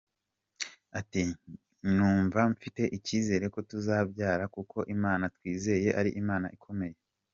Ati 0.99 1.21
“Numva 1.95 2.39
mfite 2.53 2.81
icyizere 2.97 3.45
ko 3.53 3.59
tuzabyara 3.69 4.43
kuko 4.55 4.77
Imana 4.95 5.23
twizeye 5.35 5.89
ari 5.99 6.09
Imana 6.23 6.47
ikomeye. 6.57 6.95